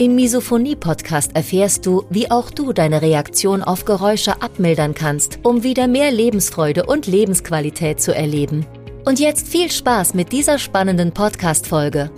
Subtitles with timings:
[0.00, 5.88] Im Misophonie-Podcast erfährst du, wie auch du deine Reaktion auf Geräusche abmildern kannst, um wieder
[5.88, 8.64] mehr Lebensfreude und Lebensqualität zu erleben.
[9.04, 12.10] Und jetzt viel Spaß mit dieser spannenden Podcast-Folge.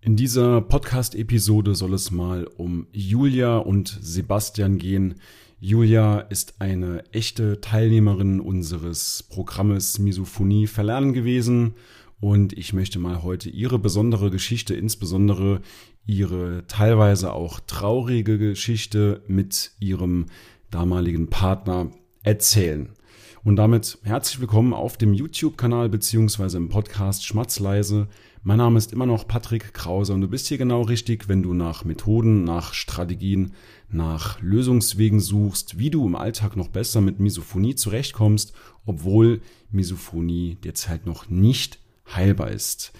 [0.00, 5.20] In dieser Podcast-Episode soll es mal um Julia und Sebastian gehen,
[5.60, 11.74] Julia ist eine echte Teilnehmerin unseres Programmes Misophonie verlernen gewesen
[12.20, 15.60] und ich möchte mal heute ihre besondere Geschichte, insbesondere
[16.04, 20.26] ihre teilweise auch traurige Geschichte mit ihrem
[20.70, 21.90] damaligen Partner
[22.22, 22.90] erzählen.
[23.44, 28.08] Und damit herzlich willkommen auf dem YouTube-Kanal beziehungsweise im Podcast Schmatzleise.
[28.42, 31.54] Mein Name ist immer noch Patrick Krause und du bist hier genau richtig, wenn du
[31.54, 33.52] nach Methoden, nach Strategien,
[33.90, 38.52] nach Lösungswegen suchst, wie du im Alltag noch besser mit Misophonie zurechtkommst,
[38.86, 41.78] obwohl Misophonie derzeit noch nicht
[42.14, 42.92] heilbar ist.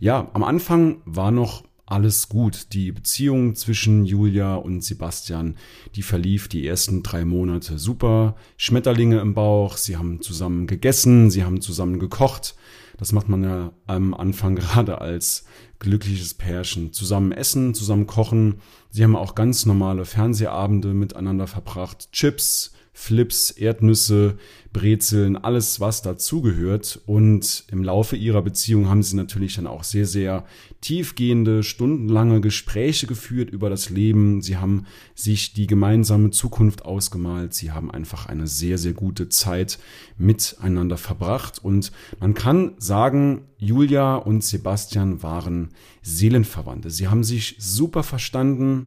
[0.00, 2.72] Ja, am Anfang war noch alles gut.
[2.72, 5.56] Die Beziehung zwischen Julia und Sebastian,
[5.94, 8.34] die verlief die ersten drei Monate super.
[8.56, 12.56] Schmetterlinge im Bauch, sie haben zusammen gegessen, sie haben zusammen gekocht.
[12.96, 15.44] Das macht man ja am Anfang gerade als
[15.78, 16.92] glückliches Pärchen.
[16.92, 18.60] Zusammen essen, zusammen kochen.
[18.90, 22.10] Sie haben auch ganz normale Fernsehabende miteinander verbracht.
[22.12, 24.36] Chips, Flips, Erdnüsse,
[24.72, 27.00] Brezeln, alles, was dazugehört.
[27.06, 30.44] Und im Laufe ihrer Beziehung haben sie natürlich dann auch sehr, sehr
[30.82, 34.42] tiefgehende, stundenlange Gespräche geführt über das Leben.
[34.42, 37.54] Sie haben sich die gemeinsame Zukunft ausgemalt.
[37.54, 39.78] Sie haben einfach eine sehr, sehr gute Zeit
[40.18, 41.64] miteinander verbracht.
[41.64, 45.70] Und man kann sagen, Julia und Sebastian waren
[46.02, 46.90] Seelenverwandte.
[46.90, 48.84] Sie haben sich super verstanden.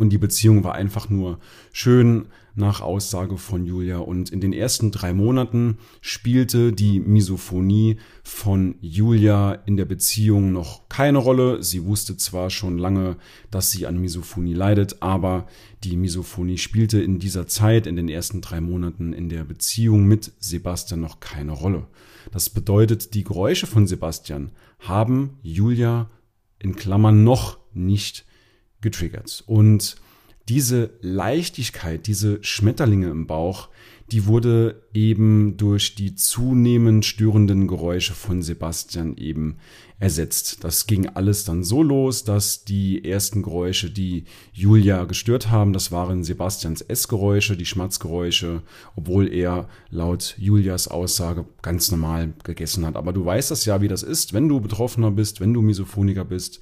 [0.00, 1.40] Und die Beziehung war einfach nur
[1.72, 2.26] schön
[2.58, 3.98] nach Aussage von Julia.
[3.98, 10.88] Und in den ersten drei Monaten spielte die Misophonie von Julia in der Beziehung noch
[10.88, 11.62] keine Rolle.
[11.62, 13.16] Sie wusste zwar schon lange,
[13.50, 15.46] dass sie an Misophonie leidet, aber
[15.84, 20.32] die Misophonie spielte in dieser Zeit, in den ersten drei Monaten in der Beziehung mit
[20.38, 21.86] Sebastian noch keine Rolle.
[22.32, 26.10] Das bedeutet, die Geräusche von Sebastian haben Julia
[26.58, 28.26] in Klammern noch nicht
[28.80, 29.44] getriggert.
[29.46, 29.96] Und
[30.48, 33.68] diese Leichtigkeit, diese Schmetterlinge im Bauch,
[34.10, 39.58] die wurde eben durch die zunehmend störenden Geräusche von Sebastian eben
[39.98, 40.64] ersetzt.
[40.64, 45.92] Das ging alles dann so los, dass die ersten Geräusche, die Julia gestört haben, das
[45.92, 48.62] waren Sebastians Essgeräusche, die Schmatzgeräusche,
[48.96, 52.96] obwohl er laut Julias Aussage ganz normal gegessen hat.
[52.96, 56.24] Aber du weißt das ja, wie das ist, wenn du Betroffener bist, wenn du Misophoniker
[56.24, 56.60] bist,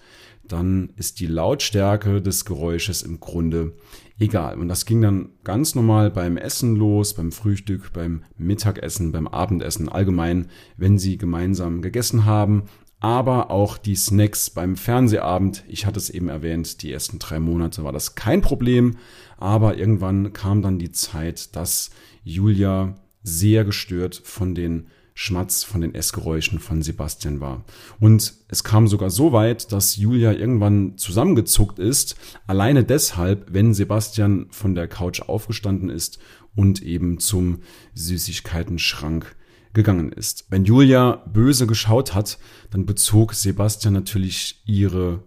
[0.48, 3.74] dann ist die Lautstärke des Geräusches im Grunde
[4.18, 4.58] egal.
[4.58, 9.88] Und das ging dann ganz normal beim Essen los, beim Frühstück, beim Mittagessen, beim Abendessen,
[9.88, 12.64] allgemein, wenn sie gemeinsam gegessen haben.
[12.98, 17.84] Aber auch die Snacks beim Fernsehabend, ich hatte es eben erwähnt, die ersten drei Monate
[17.84, 18.96] war das kein Problem.
[19.36, 21.90] Aber irgendwann kam dann die Zeit, dass
[22.24, 24.86] Julia sehr gestört von den
[25.18, 27.64] Schmatz von den Essgeräuschen von Sebastian war.
[27.98, 32.16] Und es kam sogar so weit, dass Julia irgendwann zusammengezuckt ist,
[32.46, 36.18] alleine deshalb, wenn Sebastian von der Couch aufgestanden ist
[36.54, 37.60] und eben zum
[37.94, 39.34] Süßigkeitenschrank
[39.72, 40.44] gegangen ist.
[40.50, 42.38] Wenn Julia böse geschaut hat,
[42.70, 45.24] dann bezog Sebastian natürlich ihre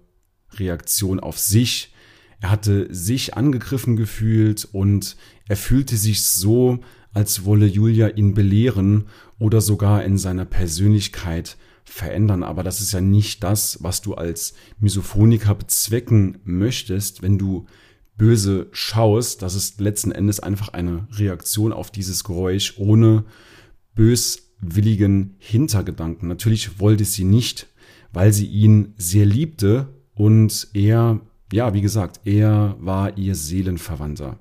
[0.52, 1.96] Reaktion auf sich.
[2.42, 5.18] Er hatte sich angegriffen gefühlt und
[5.48, 6.80] er fühlte sich so,
[7.14, 9.06] als wolle Julia ihn belehren
[9.40, 12.44] oder sogar in seiner Persönlichkeit verändern.
[12.44, 17.66] Aber das ist ja nicht das, was du als Misophoniker bezwecken möchtest, wenn du
[18.18, 19.42] böse schaust.
[19.42, 23.26] Das ist letzten Endes einfach eine Reaktion auf dieses Geräusch ohne
[23.96, 26.28] böswilligen Hintergedanken.
[26.28, 27.68] Natürlich wollte sie nicht,
[28.14, 34.38] weil sie ihn sehr liebte und er, ja, wie gesagt, er war ihr Seelenverwandter.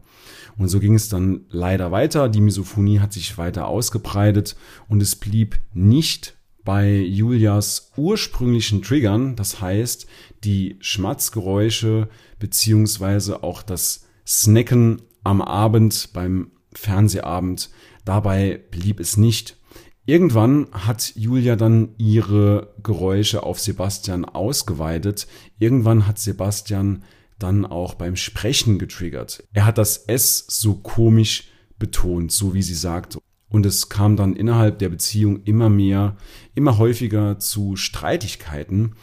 [0.58, 2.28] Und so ging es dann leider weiter.
[2.28, 4.56] Die Misophonie hat sich weiter ausgebreitet
[4.88, 10.06] und es blieb nicht bei Julias ursprünglichen Triggern, das heißt
[10.44, 17.70] die Schmatzgeräusche beziehungsweise auch das Snacken am Abend beim Fernsehabend.
[18.04, 19.56] Dabei blieb es nicht.
[20.04, 25.26] Irgendwann hat Julia dann ihre Geräusche auf Sebastian ausgeweitet.
[25.58, 27.02] Irgendwann hat Sebastian
[27.38, 29.44] dann auch beim Sprechen getriggert.
[29.52, 31.48] Er hat das S so komisch
[31.78, 33.18] betont, so wie sie sagt.
[33.48, 36.16] Und es kam dann innerhalb der Beziehung immer mehr,
[36.54, 38.94] immer häufiger zu Streitigkeiten.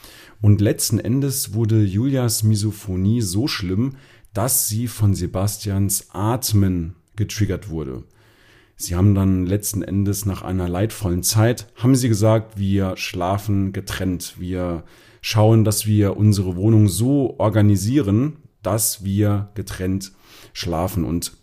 [0.42, 3.96] Und letzten Endes wurde Julias Misophonie so schlimm,
[4.34, 8.04] dass sie von Sebastians Atmen getriggert wurde.
[8.78, 14.36] Sie haben dann letzten Endes nach einer leidvollen Zeit, haben sie gesagt, wir schlafen getrennt.
[14.38, 14.84] Wir
[15.26, 20.12] schauen, dass wir unsere Wohnung so organisieren, dass wir getrennt
[20.54, 21.04] schlafen.
[21.04, 21.34] Und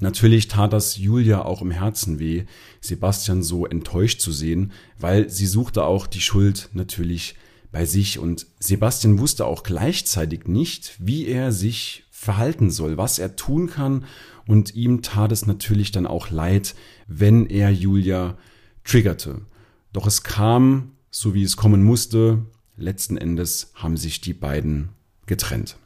[0.00, 2.46] natürlich tat das Julia auch im Herzen weh,
[2.80, 7.36] Sebastian so enttäuscht zu sehen, weil sie suchte auch die Schuld natürlich
[7.70, 8.18] bei sich.
[8.18, 14.04] Und Sebastian wusste auch gleichzeitig nicht, wie er sich verhalten soll, was er tun kann,
[14.48, 16.74] und ihm tat es natürlich dann auch leid,
[17.06, 18.36] wenn er Julia
[18.82, 19.42] triggerte.
[19.92, 22.46] Doch es kam, so wie es kommen musste,
[22.80, 24.90] letzten Endes haben sich die beiden
[25.26, 25.76] getrennt.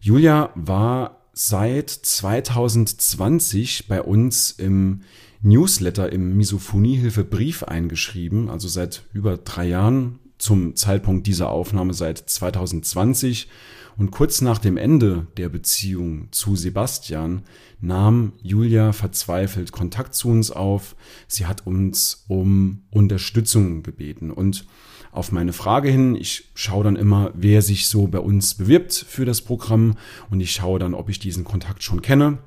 [0.00, 5.02] Julia war seit 2020 bei uns im
[5.42, 12.18] Newsletter im Misophoniehilfe Brief eingeschrieben, also seit über drei Jahren zum Zeitpunkt dieser Aufnahme seit
[12.18, 13.48] 2020
[13.98, 17.42] und kurz nach dem Ende der Beziehung zu Sebastian
[17.80, 20.94] nahm Julia verzweifelt Kontakt zu uns auf.
[21.26, 24.30] Sie hat uns um Unterstützung gebeten.
[24.30, 24.66] Und
[25.18, 29.24] auf meine Frage hin, ich schaue dann immer, wer sich so bei uns bewirbt für
[29.24, 29.96] das Programm
[30.30, 32.38] und ich schaue dann, ob ich diesen Kontakt schon kenne.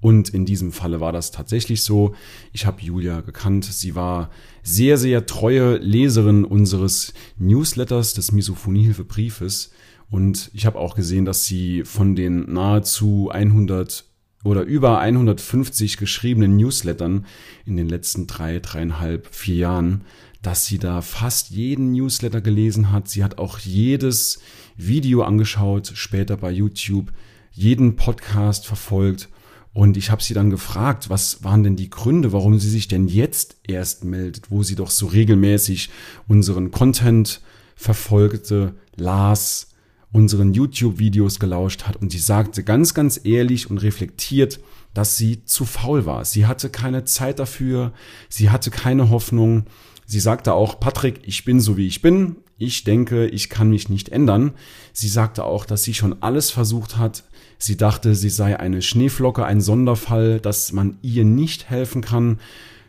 [0.00, 2.14] Und in diesem Falle war das tatsächlich so.
[2.52, 3.64] Ich habe Julia gekannt.
[3.64, 4.30] Sie war
[4.62, 9.70] sehr, sehr treue Leserin unseres Newsletters des Misophoniehilfebriefes.
[10.10, 14.04] Und ich habe auch gesehen, dass sie von den nahezu 100
[14.44, 17.26] oder über 150 geschriebenen Newslettern
[17.64, 20.04] in den letzten drei, dreieinhalb, vier Jahren,
[20.42, 23.08] dass sie da fast jeden Newsletter gelesen hat.
[23.08, 24.40] Sie hat auch jedes
[24.76, 27.12] Video angeschaut, später bei YouTube,
[27.52, 29.28] jeden Podcast verfolgt.
[29.74, 33.08] Und ich habe sie dann gefragt, was waren denn die Gründe, warum sie sich denn
[33.08, 35.88] jetzt erst meldet, wo sie doch so regelmäßig
[36.28, 37.40] unseren Content
[37.74, 39.71] verfolgte, las,
[40.12, 44.60] unseren YouTube-Videos gelauscht hat und sie sagte ganz, ganz ehrlich und reflektiert,
[44.94, 46.24] dass sie zu faul war.
[46.24, 47.92] Sie hatte keine Zeit dafür,
[48.28, 49.64] sie hatte keine Hoffnung.
[50.04, 52.36] Sie sagte auch, Patrick, ich bin so wie ich bin.
[52.58, 54.52] Ich denke, ich kann mich nicht ändern.
[54.92, 57.24] Sie sagte auch, dass sie schon alles versucht hat.
[57.58, 62.38] Sie dachte, sie sei eine Schneeflocke, ein Sonderfall, dass man ihr nicht helfen kann.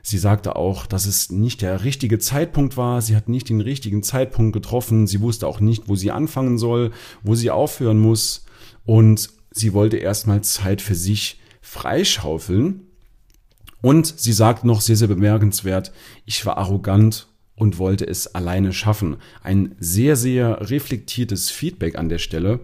[0.06, 3.02] Sie sagte auch, dass es nicht der richtige Zeitpunkt war.
[3.02, 5.08] Sie hat nicht den richtigen Zeitpunkt getroffen.
[5.08, 6.92] Sie wusste auch nicht, wo sie anfangen soll,
[7.24, 8.46] wo sie aufhören muss.
[8.84, 12.82] Und sie wollte erstmal Zeit für sich freischaufeln.
[13.82, 15.94] Und sie sagt noch sehr, sehr bemerkenswert,
[16.26, 19.18] ich war arrogant und wollte es alleine schaffen.
[19.42, 22.60] Ein sehr, sehr reflektiertes Feedback an der Stelle.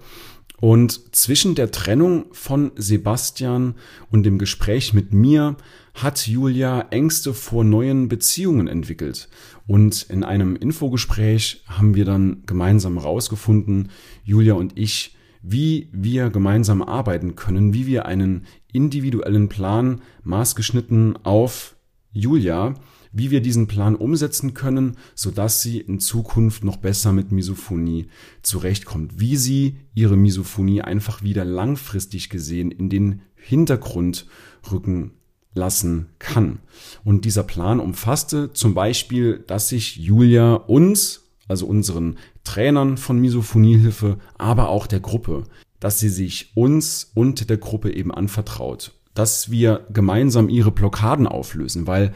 [0.61, 3.75] Und zwischen der Trennung von Sebastian
[4.11, 5.55] und dem Gespräch mit mir
[5.93, 9.29] hat Julia Ängste vor neuen Beziehungen entwickelt.
[9.67, 13.89] Und in einem Infogespräch haben wir dann gemeinsam herausgefunden,
[14.23, 21.75] Julia und ich, wie wir gemeinsam arbeiten können, wie wir einen individuellen Plan maßgeschnitten auf
[22.11, 22.75] Julia
[23.11, 28.07] wie wir diesen Plan umsetzen können, sodass sie in Zukunft noch besser mit Misophonie
[28.43, 34.27] zurechtkommt, wie sie ihre Misophonie einfach wieder langfristig gesehen in den Hintergrund
[34.71, 35.11] rücken
[35.53, 36.59] lassen kann.
[37.03, 44.17] Und dieser Plan umfasste zum Beispiel, dass sich Julia uns, also unseren Trainern von Misophoniehilfe,
[44.37, 45.45] aber auch der Gruppe,
[45.79, 51.87] dass sie sich uns und der Gruppe eben anvertraut, dass wir gemeinsam ihre Blockaden auflösen,
[51.87, 52.13] weil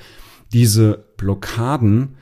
[0.53, 2.15] diese Blockaden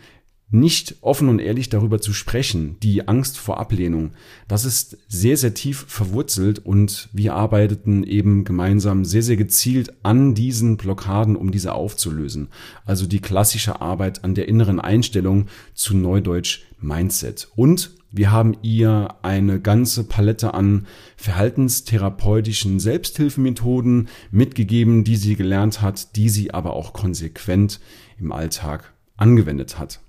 [0.53, 4.11] nicht offen und ehrlich darüber zu sprechen, die Angst vor Ablehnung,
[4.49, 10.35] das ist sehr, sehr tief verwurzelt und wir arbeiteten eben gemeinsam sehr, sehr gezielt an
[10.35, 12.49] diesen Blockaden, um diese aufzulösen.
[12.85, 17.47] Also die klassische Arbeit an der inneren Einstellung zu Neudeutsch Mindset.
[17.55, 26.15] Und wir haben ihr eine ganze Palette an verhaltenstherapeutischen Selbsthilfemethoden mitgegeben, die sie gelernt hat,
[26.15, 27.79] die sie aber auch konsequent
[28.19, 30.01] im Alltag angewendet hat.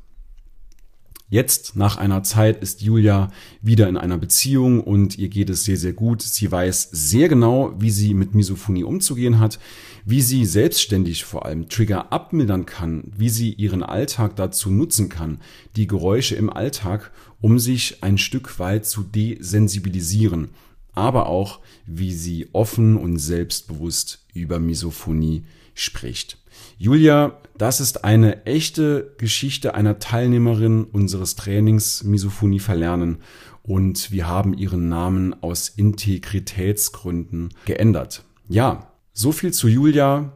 [1.32, 5.78] Jetzt, nach einer Zeit, ist Julia wieder in einer Beziehung und ihr geht es sehr,
[5.78, 6.20] sehr gut.
[6.20, 9.58] Sie weiß sehr genau, wie sie mit Misophonie umzugehen hat,
[10.04, 15.38] wie sie selbstständig vor allem Trigger abmildern kann, wie sie ihren Alltag dazu nutzen kann,
[15.74, 20.50] die Geräusche im Alltag, um sich ein Stück weit zu desensibilisieren.
[20.94, 26.41] aber auch, wie sie offen und selbstbewusst über Misophonie spricht.
[26.78, 33.18] Julia, das ist eine echte Geschichte einer Teilnehmerin unseres Trainings Misophonie verlernen
[33.62, 38.24] und wir haben ihren Namen aus Integritätsgründen geändert.
[38.48, 40.32] Ja, so viel zu Julia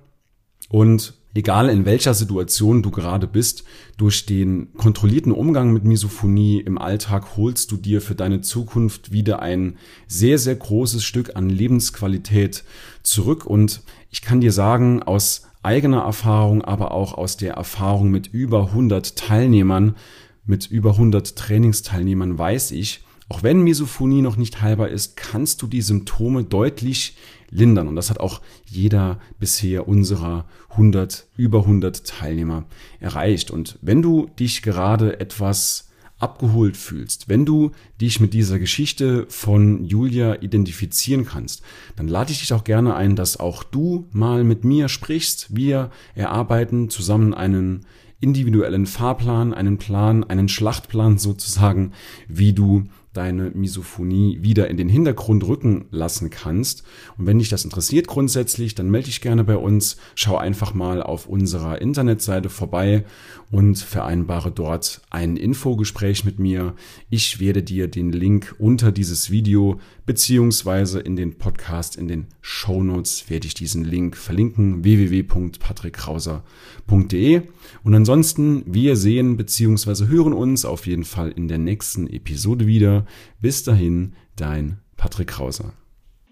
[0.68, 3.64] und egal in welcher Situation du gerade bist,
[3.97, 9.40] durch den kontrollierten Umgang mit Misophonie im Alltag holst du dir für deine Zukunft wieder
[9.40, 12.64] ein sehr, sehr großes Stück an Lebensqualität
[13.02, 13.45] zurück.
[13.45, 18.68] Und ich kann dir sagen, aus eigener Erfahrung, aber auch aus der Erfahrung mit über
[18.68, 19.96] 100 Teilnehmern,
[20.46, 25.66] mit über 100 Trainingsteilnehmern weiß ich, auch wenn Misophonie noch nicht heilbar ist, kannst du
[25.66, 27.16] die Symptome deutlich
[27.50, 27.88] lindern.
[27.88, 32.64] Und das hat auch jeder bisher unserer 100, über 100 Teilnehmer
[33.00, 33.50] erreicht.
[33.50, 35.86] Und wenn du dich gerade etwas
[36.18, 41.62] abgeholt fühlst, wenn du dich mit dieser Geschichte von Julia identifizieren kannst,
[41.94, 45.54] dann lade ich dich auch gerne ein, dass auch du mal mit mir sprichst.
[45.54, 47.85] Wir erarbeiten zusammen einen
[48.20, 51.92] individuellen Fahrplan, einen Plan, einen Schlachtplan sozusagen,
[52.28, 52.85] wie du
[53.16, 56.85] deine Misophonie wieder in den Hintergrund rücken lassen kannst.
[57.16, 59.96] Und wenn dich das interessiert grundsätzlich, dann melde dich gerne bei uns.
[60.14, 63.04] Schau einfach mal auf unserer Internetseite vorbei
[63.50, 66.75] und vereinbare dort ein Infogespräch mit mir.
[67.11, 72.82] Ich werde dir den Link unter dieses Video beziehungsweise in den Podcast, in den Show
[72.82, 77.42] Notes werde ich diesen Link verlinken, www.patrickkrauser.de.
[77.82, 83.05] Und ansonsten, wir sehen beziehungsweise hören uns auf jeden Fall in der nächsten Episode wieder.
[83.40, 85.72] Bis dahin, dein Patrick Krauser.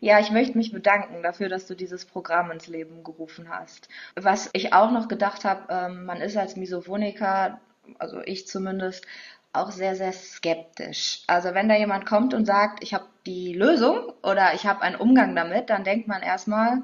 [0.01, 3.89] Ja, ich möchte mich bedanken dafür, dass du dieses Programm ins Leben gerufen hast.
[4.17, 7.59] Was ich auch noch gedacht habe, ähm, man ist als Misophoniker,
[7.99, 9.07] also ich zumindest,
[9.55, 11.23] auch sehr, sehr skeptisch.
[11.27, 14.97] Also wenn da jemand kommt und sagt, ich habe die Lösung oder ich habe einen
[14.97, 16.83] Umgang damit, dann denkt man erstmal,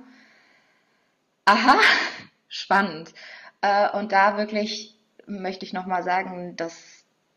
[1.44, 1.78] aha,
[2.48, 3.12] spannend.
[3.60, 6.99] Äh, und da wirklich möchte ich nochmal sagen, dass